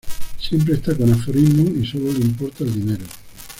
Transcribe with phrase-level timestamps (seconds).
[0.39, 3.05] Siempre está con aforismos y sólo le importa el dinero.